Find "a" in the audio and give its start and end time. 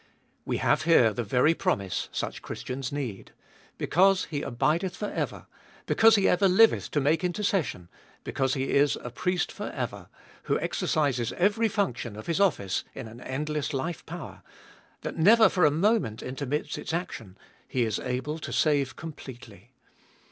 9.03-9.11, 15.65-15.69